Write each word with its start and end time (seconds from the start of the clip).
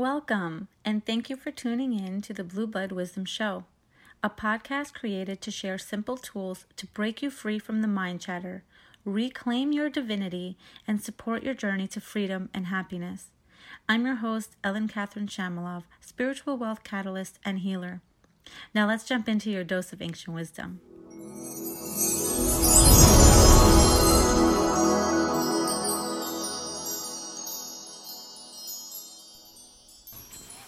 Welcome, 0.00 0.68
and 0.82 1.04
thank 1.04 1.28
you 1.28 1.36
for 1.36 1.50
tuning 1.50 1.92
in 1.92 2.22
to 2.22 2.32
the 2.32 2.42
Blueblood 2.42 2.90
Wisdom 2.90 3.26
Show, 3.26 3.64
a 4.24 4.30
podcast 4.30 4.94
created 4.94 5.42
to 5.42 5.50
share 5.50 5.76
simple 5.76 6.16
tools 6.16 6.64
to 6.76 6.86
break 6.86 7.20
you 7.20 7.28
free 7.28 7.58
from 7.58 7.82
the 7.82 7.86
mind 7.86 8.22
chatter, 8.22 8.62
reclaim 9.04 9.72
your 9.72 9.90
divinity, 9.90 10.56
and 10.88 11.02
support 11.02 11.42
your 11.42 11.52
journey 11.52 11.86
to 11.88 12.00
freedom 12.00 12.48
and 12.54 12.68
happiness. 12.68 13.26
I'm 13.90 14.06
your 14.06 14.14
host, 14.14 14.56
Ellen 14.64 14.88
Catherine 14.88 15.26
Shamalov, 15.26 15.82
spiritual 16.00 16.56
wealth 16.56 16.82
catalyst 16.82 17.38
and 17.44 17.58
healer. 17.58 18.00
Now 18.74 18.88
let's 18.88 19.04
jump 19.04 19.28
into 19.28 19.50
your 19.50 19.64
dose 19.64 19.92
of 19.92 20.00
ancient 20.00 20.34
wisdom. 20.34 20.80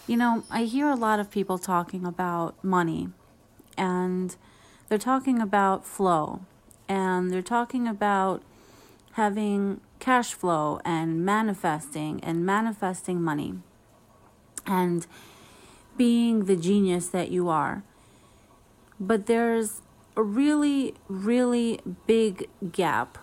You 0.06 0.16
know, 0.16 0.42
I 0.50 0.64
hear 0.64 0.88
a 0.88 0.96
lot 0.96 1.20
of 1.20 1.30
people 1.30 1.58
talking 1.58 2.04
about 2.04 2.62
money, 2.64 3.10
and 3.79 4.34
they're 4.88 4.98
talking 4.98 5.40
about 5.40 5.86
flow, 5.86 6.40
and 6.88 7.30
they're 7.30 7.40
talking 7.40 7.86
about 7.86 8.43
having 9.12 9.80
cash 10.00 10.34
flow 10.34 10.80
and 10.84 11.24
manifesting 11.24 12.18
and 12.24 12.44
manifesting 12.44 13.22
money 13.22 13.54
and 14.66 15.07
being 15.96 16.46
the 16.46 16.57
genius 16.57 17.07
that 17.08 17.30
you 17.30 17.48
are. 17.48 17.84
But 18.98 19.26
there's 19.26 19.82
a 20.16 20.22
really, 20.22 20.94
really 21.07 21.79
big 22.08 22.48
gap 22.72 23.18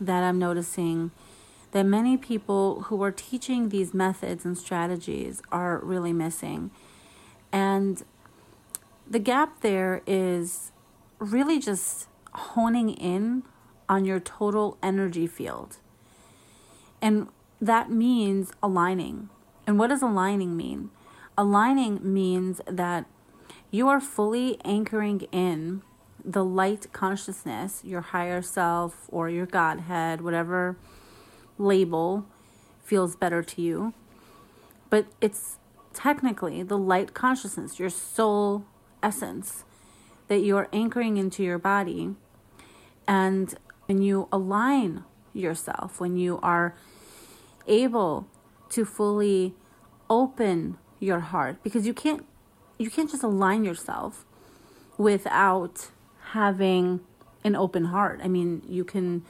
that 0.00 0.22
I'm 0.22 0.38
noticing 0.38 1.10
that 1.72 1.84
many 1.84 2.16
people 2.16 2.82
who 2.82 3.02
are 3.02 3.12
teaching 3.12 3.68
these 3.68 3.94
methods 3.94 4.44
and 4.44 4.58
strategies 4.58 5.40
are 5.52 5.78
really 5.78 6.12
missing. 6.12 6.70
And 7.52 8.02
the 9.08 9.18
gap 9.18 9.60
there 9.60 10.02
is 10.06 10.72
really 11.18 11.58
just 11.58 12.08
honing 12.32 12.90
in 12.90 13.42
on 13.88 14.04
your 14.04 14.20
total 14.20 14.78
energy 14.82 15.26
field. 15.26 15.78
And 17.02 17.28
that 17.60 17.90
means 17.90 18.52
aligning. 18.62 19.28
And 19.66 19.78
what 19.78 19.88
does 19.88 20.02
aligning 20.02 20.56
mean? 20.56 20.90
Aligning 21.36 22.00
means 22.02 22.60
that 22.66 23.06
you 23.70 23.88
are 23.88 24.00
fully 24.00 24.58
anchoring 24.64 25.22
in 25.32 25.82
the 26.24 26.44
light 26.44 26.92
consciousness, 26.92 27.82
your 27.84 28.00
higher 28.00 28.42
self 28.42 29.06
or 29.08 29.28
your 29.28 29.46
Godhead, 29.46 30.20
whatever 30.20 30.76
label 31.60 32.26
feels 32.82 33.14
better 33.14 33.42
to 33.42 33.62
you. 33.62 33.94
But 34.88 35.06
it's 35.20 35.58
technically 35.92 36.62
the 36.62 36.78
light 36.78 37.14
consciousness, 37.14 37.78
your 37.78 37.90
soul 37.90 38.64
essence 39.02 39.64
that 40.28 40.40
you 40.40 40.56
are 40.56 40.68
anchoring 40.72 41.16
into 41.16 41.42
your 41.42 41.58
body. 41.58 42.14
And 43.06 43.54
when 43.86 44.02
you 44.02 44.28
align 44.32 45.04
yourself, 45.32 46.00
when 46.00 46.16
you 46.16 46.40
are 46.42 46.74
able 47.66 48.26
to 48.70 48.84
fully 48.84 49.54
open 50.08 50.78
your 50.98 51.20
heart, 51.20 51.62
because 51.62 51.86
you 51.86 51.94
can't 51.94 52.26
you 52.78 52.90
can't 52.90 53.10
just 53.10 53.22
align 53.22 53.62
yourself 53.62 54.24
without 54.96 55.90
having 56.30 57.00
an 57.44 57.54
open 57.54 57.86
heart. 57.86 58.20
I 58.22 58.28
mean, 58.28 58.62
you 58.66 58.84
can 58.84 59.22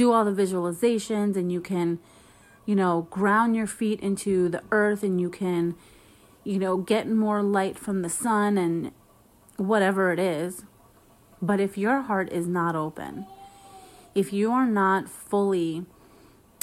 do 0.00 0.12
all 0.12 0.24
the 0.24 0.42
visualizations 0.42 1.36
and 1.36 1.52
you 1.52 1.60
can, 1.60 1.98
you 2.64 2.74
know, 2.74 3.06
ground 3.10 3.54
your 3.54 3.66
feet 3.66 4.00
into 4.00 4.48
the 4.48 4.62
earth 4.70 5.02
and 5.02 5.20
you 5.20 5.28
can, 5.28 5.74
you 6.42 6.58
know, 6.58 6.78
get 6.78 7.06
more 7.06 7.42
light 7.42 7.78
from 7.78 8.00
the 8.00 8.08
sun 8.08 8.56
and 8.56 8.92
whatever 9.58 10.10
it 10.10 10.18
is. 10.18 10.64
But 11.42 11.60
if 11.60 11.76
your 11.76 12.00
heart 12.00 12.32
is 12.32 12.46
not 12.46 12.74
open, 12.74 13.26
if 14.14 14.32
you 14.32 14.50
are 14.52 14.64
not 14.64 15.06
fully 15.06 15.84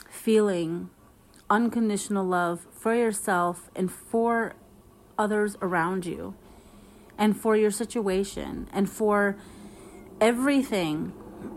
feeling 0.09 0.89
unconditional 1.47 2.25
love 2.25 2.65
for 2.71 2.95
yourself 2.95 3.69
and 3.75 3.91
for 3.91 4.55
others 5.15 5.55
around 5.61 6.07
you, 6.07 6.33
and 7.19 7.39
for 7.39 7.55
your 7.55 7.71
situation, 7.71 8.67
and 8.73 8.89
for 8.89 9.37
everything 10.19 11.13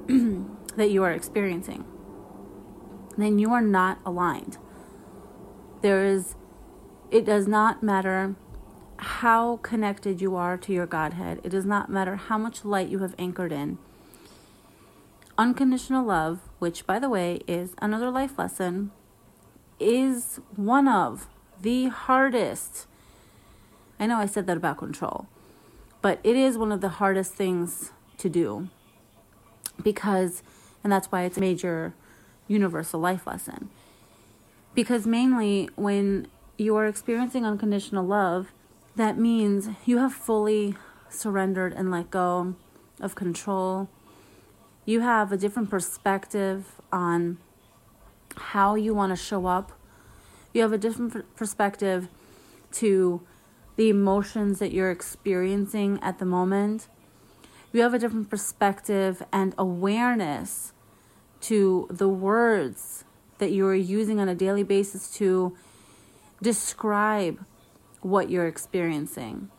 that 0.81 0.91
you 0.91 1.03
are 1.03 1.13
experiencing, 1.13 1.85
then 3.19 3.39
you 3.39 3.53
are 3.53 3.61
not 3.61 3.99
aligned. 4.07 4.57
There 5.83 6.07
is, 6.07 6.37
it 7.11 7.27
does 7.27 7.47
not 7.47 7.83
matter 7.83 8.35
how 8.97 9.59
connected 9.59 10.23
you 10.23 10.37
are 10.37 10.57
to 10.57 10.73
your 10.73 10.87
Godhead, 10.87 11.39
it 11.45 11.51
does 11.51 11.67
not 11.67 11.91
matter 11.91 12.17
how 12.17 12.39
much 12.39 12.65
light 12.65 12.89
you 12.89 13.01
have 13.01 13.15
anchored 13.19 13.53
in. 13.53 13.77
Unconditional 15.37 16.03
love, 16.03 16.41
which, 16.61 16.87
by 16.87 16.99
the 16.99 17.11
way, 17.11 17.41
is 17.47 17.75
another 17.83 18.11
life 18.11 18.39
lesson, 18.39 18.91
is 19.79 20.41
one 20.57 20.89
of 20.89 21.27
the 21.61 21.89
hardest. 21.89 22.87
I 23.99 24.07
know 24.07 24.17
I 24.17 24.25
said 24.25 24.47
that 24.47 24.57
about 24.57 24.79
control, 24.79 25.27
but 26.01 26.21
it 26.25 26.37
is 26.37 26.57
one 26.57 26.73
of 26.73 26.81
the 26.81 26.89
hardest 27.01 27.35
things 27.35 27.93
to 28.17 28.31
do 28.31 28.71
because 29.83 30.43
and 30.83 30.93
that's 30.93 31.11
why 31.13 31.23
it's 31.23 31.37
a 31.37 31.41
major 31.41 31.95
universal 32.49 33.01
life 33.01 33.27
lesson. 33.27 33.71
Because 34.75 35.07
mainly 35.07 35.69
when 35.77 36.27
you 36.57 36.77
are 36.77 36.87
experiencing 36.87 37.45
unconditional 37.45 38.05
love, 38.05 38.53
that 38.97 39.19
means 39.19 39.69
you 39.85 39.99
have 39.99 40.13
fully 40.13 40.75
surrendered 41.09 41.73
and 41.73 41.91
let 41.91 42.11
go 42.11 42.55
of 43.01 43.15
control. 43.15 43.89
You 44.85 45.01
have 45.01 45.33
a 45.33 45.37
different 45.37 45.71
perspective 45.71 46.81
on 46.93 47.39
how 48.37 48.75
you 48.75 48.95
want 48.95 49.11
to 49.11 49.17
show 49.17 49.47
up. 49.47 49.73
You 50.53 50.63
have 50.63 50.73
a 50.73 50.79
different 50.79 51.35
perspective 51.37 52.09
to 52.73 53.21
the 53.77 53.89
emotions 53.89 54.59
that 54.59 54.73
you're 54.73 54.91
experiencing 54.91 55.99
at 56.03 56.19
the 56.19 56.25
moment 56.25 56.89
you 57.73 57.83
have 57.83 57.95
a 57.95 57.99
different 57.99 58.31
perspective 58.31 59.23
and 59.33 59.55
awareness 59.57 60.73
to 61.43 61.87
the 61.91 62.09
words 62.09 63.05
that 63.39 63.53
you 63.53 63.67
are 63.67 63.75
using 63.75 64.21
on 64.21 64.29
a 64.29 64.35
daily 64.35 64.63
basis 64.63 65.11
to 65.17 65.57
describe 66.43 67.45
what 68.01 68.31
you're 68.31 68.47
experiencing. 68.47 69.51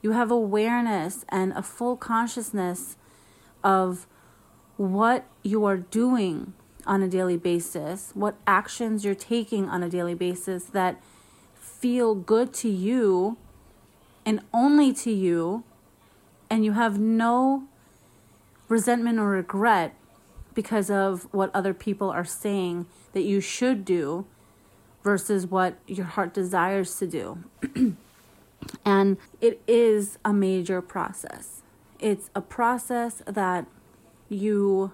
You 0.00 0.12
have 0.12 0.30
awareness 0.30 1.24
and 1.28 1.52
a 1.52 1.62
full 1.62 1.96
consciousness 1.96 2.96
of 3.62 4.06
what 4.76 5.26
you 5.42 5.64
are 5.64 5.76
doing 5.76 6.54
on 6.86 7.02
a 7.02 7.08
daily 7.08 7.36
basis, 7.36 8.10
what 8.14 8.36
actions 8.46 9.04
you're 9.04 9.14
taking 9.14 9.68
on 9.68 9.82
a 9.82 9.88
daily 9.88 10.14
basis 10.14 10.64
that 10.64 11.00
feel 11.54 12.14
good 12.14 12.52
to 12.54 12.68
you 12.68 13.36
and 14.24 14.40
only 14.52 14.92
to 14.92 15.10
you 15.10 15.62
and 16.52 16.66
you 16.66 16.72
have 16.72 16.98
no 16.98 17.62
resentment 18.68 19.18
or 19.18 19.26
regret 19.26 19.94
because 20.52 20.90
of 20.90 21.26
what 21.32 21.50
other 21.54 21.72
people 21.72 22.10
are 22.10 22.26
saying 22.26 22.84
that 23.14 23.22
you 23.22 23.40
should 23.40 23.86
do 23.86 24.26
versus 25.02 25.46
what 25.46 25.78
your 25.86 26.04
heart 26.04 26.34
desires 26.34 26.94
to 26.98 27.06
do. 27.06 27.38
and 28.84 29.16
it 29.40 29.62
is 29.66 30.18
a 30.26 30.34
major 30.34 30.82
process. 30.82 31.62
It's 31.98 32.28
a 32.34 32.42
process 32.42 33.22
that 33.26 33.66
you 34.28 34.92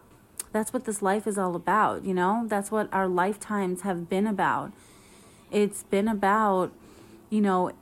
that's 0.52 0.72
what 0.72 0.84
this 0.84 1.02
life 1.02 1.26
is 1.26 1.36
all 1.36 1.56
about, 1.56 2.04
you 2.04 2.14
know? 2.14 2.44
That's 2.46 2.70
what 2.70 2.88
our 2.92 3.08
lifetimes 3.08 3.80
have 3.80 4.08
been 4.08 4.28
about. 4.28 4.70
It's 5.50 5.82
been 5.82 6.06
about 6.06 6.70
you 7.30 7.40
know, 7.40 7.72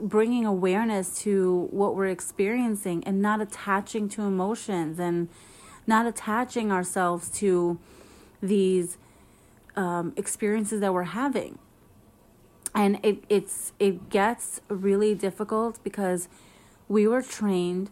bringing 0.00 0.44
awareness 0.44 1.18
to 1.22 1.68
what 1.70 1.94
we're 1.94 2.08
experiencing 2.08 3.02
and 3.04 3.20
not 3.20 3.40
attaching 3.40 4.08
to 4.10 4.22
emotions 4.22 4.98
and 4.98 5.28
not 5.86 6.06
attaching 6.06 6.72
ourselves 6.72 7.28
to 7.28 7.78
these 8.42 8.98
um, 9.76 10.12
experiences 10.16 10.80
that 10.80 10.92
we're 10.92 11.04
having. 11.04 11.58
And 12.74 12.98
it, 13.02 13.24
it's 13.28 13.72
it 13.78 14.10
gets 14.10 14.60
really 14.68 15.14
difficult 15.14 15.82
because 15.84 16.28
we 16.88 17.06
were 17.06 17.22
trained 17.22 17.90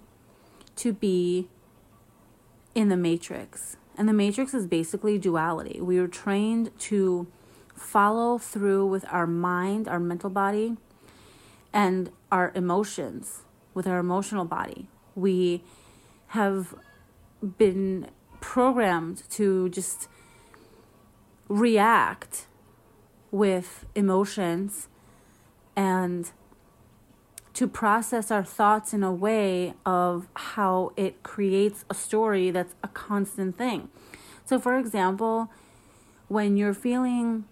to 0.76 0.92
be 0.92 1.48
in 2.74 2.88
the 2.88 2.96
matrix. 2.96 3.76
And 3.96 4.08
the 4.08 4.12
matrix 4.12 4.54
is 4.54 4.66
basically 4.66 5.18
duality. 5.18 5.80
We 5.80 6.00
were 6.00 6.08
trained 6.08 6.70
to 6.80 7.26
follow 7.74 8.38
through 8.38 8.86
with 8.86 9.04
our 9.10 9.26
mind, 9.26 9.86
our 9.86 10.00
mental 10.00 10.30
body, 10.30 10.76
and 11.72 12.10
our 12.30 12.52
emotions 12.54 13.42
with 13.74 13.86
our 13.86 13.98
emotional 13.98 14.44
body. 14.44 14.88
We 15.14 15.62
have 16.28 16.74
been 17.58 18.08
programmed 18.40 19.22
to 19.30 19.68
just 19.68 20.08
react 21.48 22.46
with 23.30 23.86
emotions 23.94 24.88
and 25.76 26.30
to 27.54 27.66
process 27.66 28.30
our 28.30 28.44
thoughts 28.44 28.94
in 28.94 29.02
a 29.02 29.12
way 29.12 29.74
of 29.84 30.26
how 30.34 30.92
it 30.96 31.22
creates 31.22 31.84
a 31.90 31.94
story 31.94 32.50
that's 32.50 32.74
a 32.82 32.88
constant 32.88 33.58
thing. 33.58 33.88
So, 34.44 34.58
for 34.58 34.78
example, 34.78 35.50
when 36.28 36.56
you're 36.56 36.74
feeling, 36.74 37.44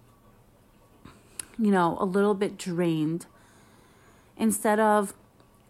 you 1.57 1.71
know, 1.71 1.97
a 1.99 2.05
little 2.05 2.33
bit 2.33 2.57
drained, 2.57 3.27
instead 4.41 4.77
of 4.77 5.13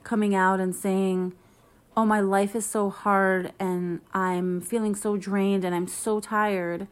coming 0.04 0.34
out 0.34 0.60
and 0.60 0.76
saying, 0.76 1.34
Oh, 1.96 2.06
my 2.06 2.22
life 2.22 2.56
is 2.56 2.66
so 2.66 2.90
hard 2.90 3.52
and 3.60 4.00
I'm 4.14 4.62
feeling 4.62 4.96
so 4.96 5.18
drained 5.18 5.64
and 5.64 5.76
I'm 5.76 5.88
so 5.88 6.20
tired 6.22 6.88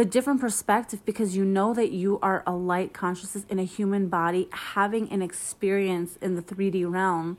the 0.00 0.04
different 0.04 0.40
perspective 0.40 1.04
because 1.04 1.36
you 1.36 1.44
know 1.44 1.74
that 1.74 1.90
you 1.90 2.18
are 2.22 2.42
a 2.46 2.52
light 2.52 2.94
consciousness 2.94 3.44
in 3.50 3.58
a 3.58 3.64
human 3.64 4.08
body 4.08 4.48
having 4.50 5.10
an 5.10 5.20
experience 5.20 6.16
in 6.22 6.36
the 6.36 6.42
3D 6.42 6.90
realm, 6.90 7.36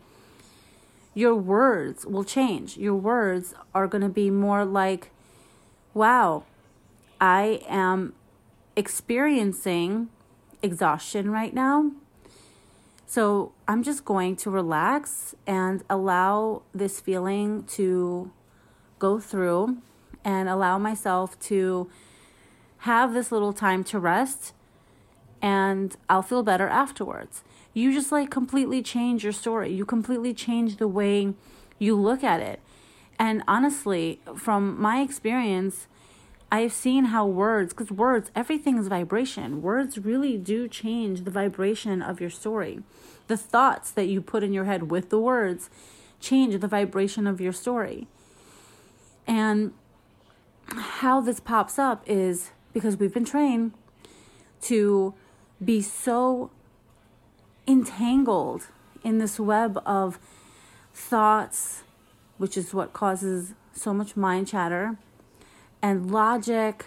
your 1.14 1.36
words 1.36 2.06
will 2.06 2.24
change. 2.24 2.78
Your 2.78 2.96
words 2.96 3.56
are 3.74 3.88
going 3.88 4.04
to 4.04 4.10
be 4.10 4.30
more 4.30 4.66
like, 4.66 5.10
wow, 5.94 6.44
I 7.20 7.62
am 7.68 8.14
experiencing 8.76 10.10
exhaustion 10.62 11.32
right 11.32 11.54
now. 11.54 11.92
So 13.12 13.52
I'm 13.68 13.84
just 13.84 14.06
going 14.06 14.38
to 14.38 14.50
relax 14.50 15.36
and 15.46 15.84
allow 15.90 16.62
this 16.74 17.02
feeling 17.02 17.66
to 17.76 18.32
go 19.00 19.20
through 19.20 19.80
and 20.24 20.48
allow 20.48 20.78
myself 20.78 21.38
to 21.42 21.90
have 22.88 23.14
this 23.14 23.30
little 23.30 23.52
time 23.52 23.84
to 23.84 24.00
rest 24.00 24.54
and 25.42 25.98
I'll 26.08 26.22
feel 26.22 26.42
better 26.42 26.70
afterwards. 26.70 27.44
You 27.74 27.92
just 27.92 28.14
like 28.14 28.32
completely 28.32 28.82
change 28.82 29.26
your 29.26 29.34
story. 29.34 29.74
You 29.74 29.84
completely 29.84 30.34
change 30.34 30.78
the 30.78 30.88
way 30.88 31.34
you 31.80 31.98
look 31.98 32.24
at 32.24 32.40
it. 32.40 32.62
And 33.20 33.44
honestly, 33.46 34.22
from 34.38 34.80
my 34.80 35.02
experience, 35.02 35.88
I've 36.52 36.74
seen 36.74 37.06
how 37.06 37.26
words, 37.26 37.72
because 37.74 37.92
words, 37.92 38.30
everything 38.36 38.78
is 38.78 38.90
vibration. 38.90 39.62
Words 39.62 39.98
really 39.98 40.38
do 40.38 40.68
change 40.68 41.24
the 41.24 41.32
vibration 41.32 42.02
of 42.02 42.20
your 42.20 42.30
story. 42.30 42.84
The 43.28 43.38
thoughts 43.38 43.90
that 43.92 44.08
you 44.08 44.22
put 44.22 44.44
in 44.44 44.52
your 44.52 44.66
head 44.66 44.92
with 44.92 45.10
the 45.10 45.20
words 45.20 45.70
change 46.20 46.60
the 46.60 46.68
vibration 46.68 47.26
of 47.26 47.40
your 47.40 47.54
story. 47.54 48.08
And 49.26 49.72
how 50.68 51.22
this 51.22 51.40
pops 51.40 51.80
up 51.80 52.04
is 52.06 52.52
because 52.74 52.98
we've 52.98 53.14
been 53.14 53.26
trained 53.26 53.72
to 54.64 55.14
be 55.64 55.82
so 55.82 56.52
entangled 57.66 58.68
in 59.04 59.20
this 59.20 59.40
web 59.40 59.82
of 59.86 60.20
thoughts, 60.94 61.84
which 62.38 62.58
is 62.58 62.74
what 62.74 62.92
causes 62.92 63.54
so 63.74 63.94
much 63.94 64.18
mind 64.18 64.48
chatter, 64.48 64.98
and 65.82 66.12
logic, 66.12 66.86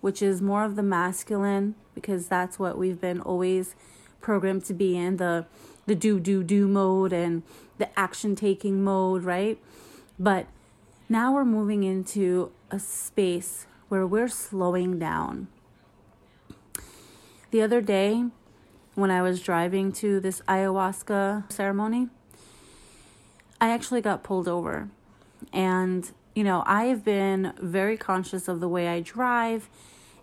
which 0.00 0.20
is 0.22 0.42
more 0.42 0.64
of 0.64 0.76
the 0.76 0.82
masculine, 0.82 1.74
because 1.94 2.28
that's 2.28 2.58
what 2.58 2.76
we've 2.76 3.00
been 3.00 3.20
always 3.20 3.74
programmed 4.20 4.64
to 4.64 4.74
be 4.74 4.96
in 4.96 5.18
the 5.18 5.46
the 5.86 5.94
do 5.94 6.18
do 6.18 6.42
do 6.42 6.66
mode 6.66 7.12
and 7.12 7.42
the 7.78 7.98
action 7.98 8.34
taking 8.34 8.82
mode, 8.82 9.22
right? 9.22 9.58
But 10.18 10.46
now 11.08 11.34
we're 11.34 11.44
moving 11.44 11.84
into 11.84 12.50
a 12.70 12.78
space 12.78 13.66
where 13.88 14.06
we're 14.06 14.28
slowing 14.28 14.98
down. 14.98 15.48
The 17.50 17.62
other 17.62 17.80
day, 17.80 18.24
when 18.94 19.10
I 19.10 19.22
was 19.22 19.42
driving 19.42 19.92
to 19.92 20.20
this 20.20 20.40
ayahuasca 20.48 21.52
ceremony, 21.52 22.08
I 23.60 23.70
actually 23.70 24.00
got 24.00 24.24
pulled 24.24 24.48
over. 24.48 24.88
And, 25.52 26.10
you 26.34 26.44
know, 26.44 26.62
I 26.66 26.84
have 26.84 27.04
been 27.04 27.52
very 27.60 27.96
conscious 27.96 28.48
of 28.48 28.60
the 28.60 28.68
way 28.68 28.88
I 28.88 29.00
drive. 29.00 29.68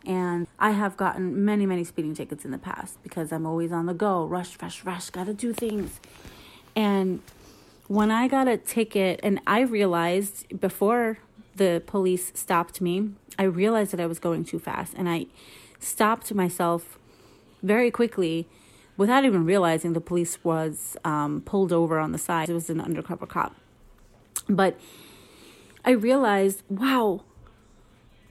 And 0.05 0.47
I 0.57 0.71
have 0.71 0.97
gotten 0.97 1.45
many, 1.45 1.65
many 1.65 1.83
speeding 1.83 2.15
tickets 2.15 2.43
in 2.43 2.49
the 2.51 2.57
past 2.57 2.97
because 3.03 3.31
I'm 3.31 3.45
always 3.45 3.71
on 3.71 3.85
the 3.85 3.93
go. 3.93 4.25
Rush, 4.25 4.59
rush, 4.61 4.83
rush, 4.83 5.11
gotta 5.11 5.33
do 5.33 5.53
things. 5.53 5.99
And 6.75 7.21
when 7.87 8.09
I 8.09 8.27
got 8.27 8.47
a 8.47 8.57
ticket, 8.57 9.19
and 9.21 9.39
I 9.45 9.61
realized 9.61 10.59
before 10.59 11.19
the 11.55 11.83
police 11.85 12.31
stopped 12.33 12.81
me, 12.81 13.11
I 13.37 13.43
realized 13.43 13.91
that 13.91 13.99
I 13.99 14.07
was 14.07 14.17
going 14.17 14.43
too 14.43 14.59
fast 14.59 14.93
and 14.95 15.07
I 15.07 15.27
stopped 15.79 16.33
myself 16.33 16.97
very 17.61 17.91
quickly 17.91 18.47
without 18.97 19.23
even 19.23 19.45
realizing 19.45 19.93
the 19.93 20.01
police 20.01 20.43
was 20.43 20.97
um, 21.03 21.41
pulled 21.41 21.71
over 21.71 21.99
on 21.99 22.11
the 22.11 22.17
side. 22.17 22.49
It 22.49 22.53
was 22.53 22.69
an 22.69 22.81
undercover 22.81 23.25
cop. 23.25 23.55
But 24.47 24.79
I 25.83 25.91
realized, 25.91 26.63
wow, 26.69 27.23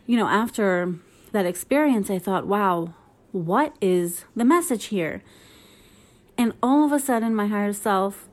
you 0.07 0.17
know, 0.17 0.29
after 0.29 0.95
that 1.33 1.47
experience, 1.47 2.11
I 2.11 2.19
thought, 2.19 2.47
wow, 2.47 2.95
what 3.33 3.77
is 3.81 4.25
the 4.37 4.45
message 4.45 4.87
here? 4.87 5.23
And 6.39 6.53
all 6.63 6.85
of 6.85 6.93
a 6.93 7.01
sudden, 7.01 7.35
my 7.35 7.47
higher 7.47 7.73
self, 7.73 8.29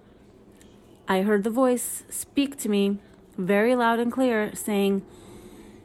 I 1.08 1.22
heard 1.22 1.44
the 1.44 1.50
voice 1.50 2.04
speak 2.10 2.58
to 2.60 2.70
me 2.70 3.00
very 3.38 3.76
loud 3.76 4.00
and 4.00 4.12
clear 4.12 4.54
saying, 4.56 5.04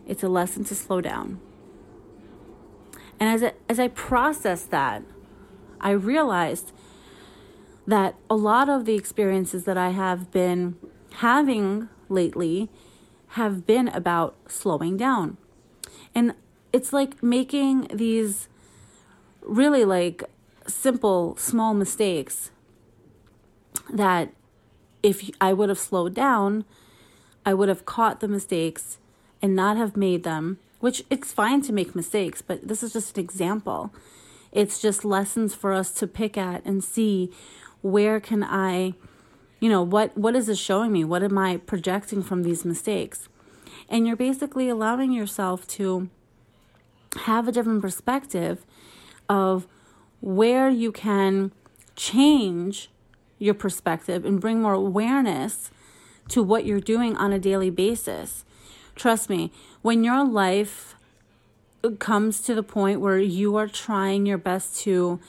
it's 0.06 0.23
a 0.23 0.29
lesson 0.29 0.64
to 0.64 0.75
slow 0.75 1.00
down. 1.00 1.40
And 3.20 3.29
as 3.29 3.43
I, 3.43 3.52
as 3.69 3.79
I 3.79 3.88
processed 3.88 4.70
that, 4.70 5.02
I 5.81 5.90
realized 5.90 6.73
that 7.87 8.14
a 8.31 8.34
lot 8.34 8.69
of 8.69 8.84
the 8.84 8.94
experiences 8.94 9.64
that 9.64 9.76
I 9.76 9.90
have 9.90 10.31
been 10.31 10.76
having 11.14 11.88
lately 12.08 12.69
have 13.32 13.67
been 13.67 13.88
about 13.88 14.37
slowing 14.46 14.96
down. 14.96 15.37
And 16.14 16.34
it's 16.73 16.93
like 16.93 17.23
making 17.23 17.88
these 17.93 18.49
really 19.40 19.84
like 19.84 20.25
simple, 20.67 21.37
small 21.37 21.75
mistakes 21.75 22.50
that 23.93 24.32
if 25.02 25.31
I 25.40 25.52
would 25.52 25.69
have 25.69 25.79
slowed 25.79 26.14
down, 26.14 26.64
I 27.44 27.55
would 27.55 27.69
have 27.69 27.87
caught 27.87 28.20
the 28.20 28.29
mistakes 28.29 28.99
and 29.40 29.56
not 29.56 29.76
have 29.76 29.96
made 29.96 30.23
them, 30.23 30.58
which 30.81 31.02
it's 31.11 31.32
fine 31.32 31.62
to 31.62 31.73
make 31.73 31.94
mistakes, 31.94 32.43
but 32.43 32.69
this 32.69 32.82
is 32.82 32.93
just 32.93 33.17
an 33.17 33.25
example. 33.25 33.93
It's 34.52 34.81
just 34.81 35.05
lessons 35.05 35.55
for 35.55 35.73
us 35.73 35.90
to 35.93 36.06
pick 36.06 36.37
at 36.37 36.64
and 36.64 36.84
see 36.84 37.32
where 37.81 38.20
can 38.20 38.44
I, 38.44 38.94
you 39.62 39.69
know, 39.69 39.81
what 39.81 40.19
what 40.19 40.34
is 40.34 40.46
this 40.46 40.58
showing 40.58 40.90
me? 40.90 41.04
What 41.04 41.22
am 41.22 41.38
I 41.38 41.56
projecting 41.56 42.20
from 42.20 42.42
these 42.42 42.64
mistakes? 42.64 43.28
And 43.88 44.08
you're 44.08 44.16
basically 44.16 44.69
allowing 44.69 45.12
yourself 45.12 45.69
to 45.78 46.10
have 47.20 47.46
a 47.46 47.52
different 47.52 47.81
perspective 47.81 48.66
of 49.28 49.69
where 50.20 50.69
you 50.69 50.90
can 50.90 51.52
change 51.94 52.90
your 53.38 53.54
perspective 53.54 54.24
and 54.24 54.40
bring 54.40 54.60
more 54.60 54.72
awareness 54.72 55.70
to 56.31 56.42
what 56.42 56.66
you're 56.66 56.81
doing 56.81 57.16
on 57.16 57.32
a 57.32 57.38
daily 57.38 57.70
basis. 57.70 58.44
Trust 58.96 59.31
me, 59.31 59.52
when 59.81 60.02
your 60.02 60.24
life 60.24 60.96
comes 62.00 62.40
to 62.40 62.54
the 62.56 62.64
point 62.64 63.00
where 63.00 63.20
you 63.20 63.54
are 63.54 63.69
trying 63.69 64.26
your 64.26 64.38
best 64.38 64.81
to 64.81 65.20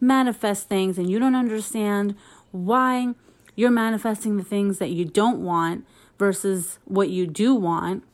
manifest 0.00 0.68
things 0.68 0.96
and 0.96 1.10
you 1.10 1.18
don't 1.18 1.34
understand 1.34 2.14
why 2.52 3.14
you're 3.56 3.70
manifesting 3.70 4.36
the 4.36 4.44
things 4.44 4.78
that 4.78 4.90
you 4.90 5.04
don't 5.04 5.40
want 5.40 5.86
versus 6.18 6.78
what 6.84 7.10
you 7.10 7.26
do 7.26 7.54
want, 7.54 8.04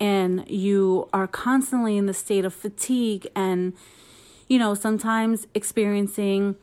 and 0.00 0.48
you 0.48 1.08
are 1.12 1.26
constantly 1.26 1.96
in 1.96 2.06
the 2.06 2.14
state 2.14 2.44
of 2.44 2.52
fatigue 2.52 3.26
and, 3.34 3.72
you 4.48 4.58
know, 4.58 4.74
sometimes 4.74 5.46
experiencing 5.54 6.56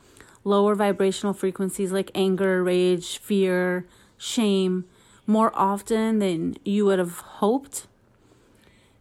lower 0.44 0.74
vibrational 0.74 1.32
frequencies 1.32 1.92
like 1.92 2.10
anger, 2.14 2.62
rage, 2.62 3.18
fear, 3.18 3.86
shame 4.16 4.84
more 5.26 5.52
often 5.54 6.18
than 6.18 6.56
you 6.64 6.84
would 6.84 6.98
have 6.98 7.18
hoped. 7.18 7.86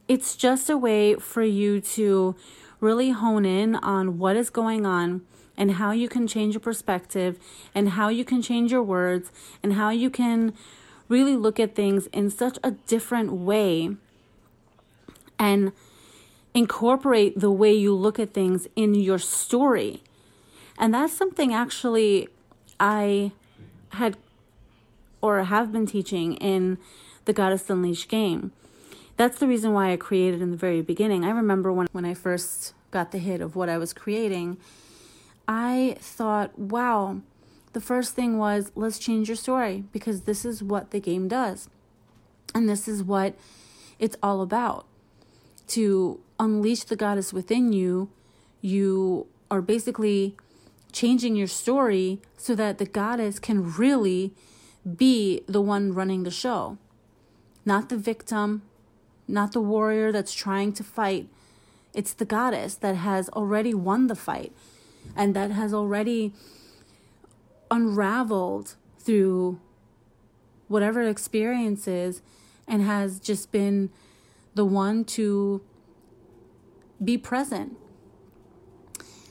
It's 0.08 0.36
just 0.36 0.70
a 0.70 0.78
way 0.78 1.16
for 1.16 1.44
you 1.44 1.82
to 1.82 2.36
really 2.80 3.12
hone 3.12 3.46
in 3.46 3.76
on 3.76 4.18
what 4.18 4.36
is 4.36 4.50
going 4.50 4.86
on 4.86 5.22
and 5.62 5.74
how 5.74 5.92
you 5.92 6.10
can 6.10 6.26
change 6.26 6.56
your 6.56 6.60
perspective 6.60 7.38
and 7.76 7.90
how 7.90 8.10
you 8.10 8.26
can 8.26 8.42
change 8.42 8.72
your 8.72 8.82
words 8.82 9.32
and 9.62 9.74
how 9.74 9.92
you 9.92 10.10
can 10.10 10.54
really 11.08 11.36
look 11.36 11.60
at 11.60 11.76
things 11.76 12.08
in 12.08 12.32
such 12.32 12.58
a 12.64 12.72
different 12.72 13.32
way 13.32 13.96
and 15.38 15.72
incorporate 16.56 17.40
the 17.40 17.52
way 17.52 17.72
you 17.72 17.94
look 17.94 18.18
at 18.18 18.34
things 18.34 18.68
in 18.76 18.96
your 18.96 19.20
story. 19.20 20.02
And 20.80 20.96
that's 20.96 21.14
something 21.14 21.54
actually 21.54 22.28
I 22.80 23.32
had 23.90 24.18
or 25.22 25.44
have 25.44 25.72
been 25.72 25.86
teaching 25.86 26.38
in 26.38 26.80
the 27.26 27.34
Goddess 27.34 27.70
Unleashed 27.70 28.10
game. 28.10 28.52
That's 29.16 29.38
the 29.38 29.48
reason 29.48 29.74
why 29.74 29.92
I 29.92 29.98
created 29.98 30.42
in 30.42 30.50
the 30.50 30.58
very 30.58 30.82
beginning. 30.82 31.24
I 31.24 31.30
remember 31.30 31.72
when, 31.72 31.88
when 31.92 32.06
I 32.06 32.16
first 32.16 32.74
got 32.90 33.12
the 33.12 33.20
hit 33.20 33.42
of 33.42 33.56
what 33.56 33.70
I 33.70 33.78
was 33.78 33.94
creating, 33.94 34.58
I 35.48 35.98
thought, 36.00 36.58
wow, 36.58 37.22
the 37.74 37.82
first 37.82 38.16
thing 38.16 38.38
was 38.38 38.72
let's 38.76 39.00
change 39.00 39.28
your 39.28 39.38
story 39.38 39.86
because 39.92 40.22
this 40.22 40.46
is 40.46 40.64
what 40.64 40.92
the 40.92 41.00
game 41.00 41.28
does. 41.28 41.70
And 42.54 42.68
this 42.68 42.88
is 42.88 43.04
what 43.04 43.36
it's 44.00 44.18
all 44.22 44.42
about. 44.42 44.86
To 45.70 46.20
unleash 46.40 46.84
the 46.84 46.96
goddess 46.96 47.32
within 47.32 47.72
you, 47.72 48.10
you 48.62 49.28
are 49.50 49.62
basically 49.62 50.36
changing 50.92 51.36
your 51.36 51.48
story 51.48 52.22
so 52.38 52.56
that 52.56 52.78
the 52.78 52.86
goddess 52.86 53.40
can 53.40 53.72
really 53.74 54.34
be 54.98 55.42
the 55.48 55.62
one 55.62 55.94
running 55.94 56.24
the 56.24 56.32
show, 56.32 56.78
not 57.66 57.90
the 57.90 57.98
victim, 57.98 58.64
not 59.28 59.54
the 59.54 59.62
warrior 59.62 60.12
that's 60.12 60.34
trying 60.34 60.74
to 60.74 60.84
fight. 60.84 61.30
It's 61.94 62.14
the 62.14 62.26
goddess 62.26 62.76
that 62.76 62.96
has 62.96 63.30
already 63.30 63.74
won 63.74 64.08
the 64.08 64.16
fight 64.16 64.52
and 65.16 65.36
that 65.36 65.52
has 65.52 65.74
already 65.74 66.34
unraveled 67.70 68.76
through 69.00 69.60
whatever 70.68 71.02
experiences 71.02 72.22
and 72.68 72.82
has 72.82 73.20
just 73.20 73.52
been 73.52 73.90
the 74.56 74.66
one 74.66 75.04
to 75.04 75.62
be 77.04 77.18
present. 77.18 77.78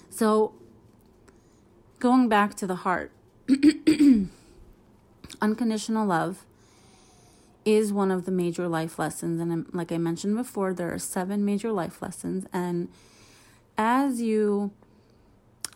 So, 0.08 0.54
going 1.98 2.28
back 2.28 2.54
to 2.56 2.66
the 2.66 2.76
heart, 2.76 3.12
unconditional 5.40 6.06
love 6.06 6.44
is 7.64 7.92
one 7.92 8.10
of 8.10 8.24
the 8.24 8.32
major 8.32 8.68
life 8.68 8.98
lessons. 8.98 9.40
And 9.40 9.52
um, 9.52 9.66
like 9.72 9.92
I 9.92 9.98
mentioned 9.98 10.36
before, 10.36 10.74
there 10.74 10.92
are 10.92 10.98
seven 10.98 11.44
major 11.44 11.72
life 11.72 12.02
lessons. 12.02 12.46
And 12.52 12.88
as 13.76 14.20
you 14.20 14.72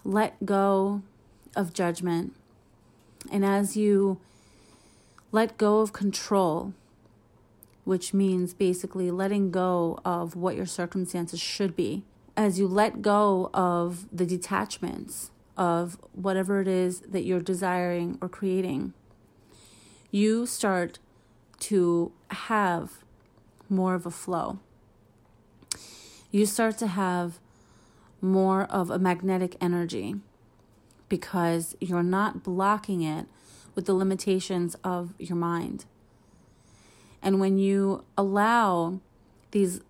let 0.05 0.45
go 0.45 1.03
of 1.57 1.73
judgment 1.73 2.35
and 3.31 3.45
as 3.45 3.77
you 3.77 4.21
let 5.33 5.57
go 5.59 5.81
of 5.81 5.93
control, 5.93 6.75
which 7.85 8.15
means 8.15 8.55
basically 8.55 9.11
letting 9.11 9.51
go 9.51 9.99
of 10.05 10.37
what 10.37 10.57
your 10.57 10.67
circumstances 10.67 11.41
should 11.41 11.75
be, 11.75 12.05
as 12.37 12.59
you 12.59 12.69
let 12.69 13.03
go 13.03 13.51
of 13.53 14.07
the 14.17 14.27
detachments 14.27 15.31
of 15.57 15.99
whatever 16.13 16.61
it 16.61 16.69
is 16.69 17.01
that 17.01 17.25
you're 17.25 17.41
desiring 17.41 18.19
or 18.21 18.29
creating, 18.29 18.93
you 20.11 20.47
start 20.47 20.99
to 21.61 22.13
have 22.31 23.05
more 23.69 23.95
of 23.95 24.07
a 24.07 24.11
flow. 24.11 24.59
You 26.31 26.47
start 26.47 26.79
to 26.79 26.89
have 26.89 27.39
more 28.25 28.64
of 28.64 28.90
a 28.90 28.99
magnetic 28.99 29.57
energy 29.61 30.16
because 31.09 31.76
you're 31.81 32.02
not 32.02 32.43
blocking 32.43 33.02
it 33.02 33.26
with 33.75 33.87
the 33.87 33.95
limitations 33.95 34.75
of 34.83 35.14
your 35.19 35.37
mind. 35.37 35.85
And 37.23 37.38
when 37.38 37.59
you 37.59 38.04
allow 38.16 39.00
these 39.50 39.81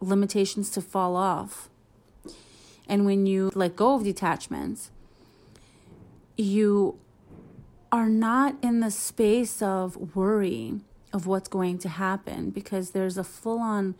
limitations 0.00 0.70
to 0.70 0.80
fall 0.80 1.16
off, 1.16 1.68
and 2.88 3.04
when 3.04 3.26
you 3.26 3.50
let 3.54 3.76
go 3.76 3.94
of 3.94 4.04
detachments, 4.04 4.90
you 6.36 6.98
are 7.90 8.08
not 8.08 8.56
in 8.62 8.80
the 8.80 8.90
space 8.90 9.62
of 9.62 10.16
worry 10.16 10.80
of 11.12 11.26
what's 11.26 11.48
going 11.48 11.78
to 11.78 11.88
happen 11.88 12.50
because 12.50 12.90
there's 12.90 13.18
a 13.18 13.24
full 13.24 13.60
on 13.60 13.94